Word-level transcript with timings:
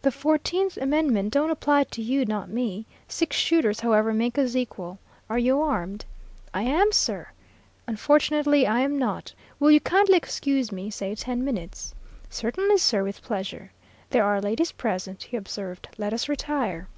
The 0.00 0.10
fourteenth 0.10 0.76
amendment 0.76 1.32
don't 1.32 1.50
apply 1.52 1.84
to 1.84 2.02
you 2.02 2.24
nor 2.24 2.48
me. 2.48 2.84
Six 3.06 3.36
shooters, 3.36 3.78
however, 3.78 4.12
make 4.12 4.36
us 4.36 4.56
equal. 4.56 4.98
Are 5.30 5.38
you 5.38 5.62
armed?' 5.62 6.04
"'I 6.52 6.62
am, 6.62 6.90
sir.' 6.90 7.28
"'Unfortunately, 7.86 8.66
I 8.66 8.80
am 8.80 8.98
not. 8.98 9.32
Will 9.60 9.70
you 9.70 9.78
kindly 9.78 10.16
excuse 10.16 10.72
me, 10.72 10.90
say 10.90 11.14
ten 11.14 11.44
minutes?' 11.44 11.94
"'Certainly, 12.28 12.78
sir, 12.78 13.04
with 13.04 13.22
pleasure.' 13.22 13.70
"'There 14.10 14.24
are 14.24 14.40
ladies 14.40 14.72
present,' 14.72 15.22
he 15.22 15.36
observed. 15.36 15.88
'Let 15.96 16.12
us 16.12 16.28
retire.' 16.28 16.88